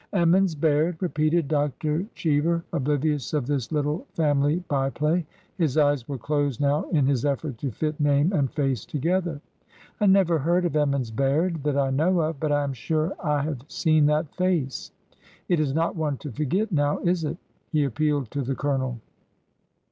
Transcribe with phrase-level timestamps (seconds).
[0.13, 2.07] "Emmons Baird," repeated Dr.
[2.15, 5.27] Cheever, oblivious of this little family by play.
[5.59, 9.41] His eyes were closed now in his effort to fit name and face together."
[10.01, 13.43] I never heard of Ernmons Baird that I know of, but I am sure I
[13.43, 13.61] have ro6 ORDER NO.
[13.61, 14.91] 11 seen that face.
[15.47, 17.37] It is not one to forget, now, is it?
[17.71, 18.99] He appealed to the Colonel.